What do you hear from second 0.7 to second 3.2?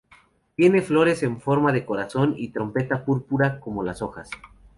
flores en forma de corazón y trompeta